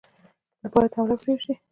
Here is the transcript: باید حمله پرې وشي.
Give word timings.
باید 0.73 0.91
حمله 0.97 1.15
پرې 1.21 1.31
وشي. 1.35 1.53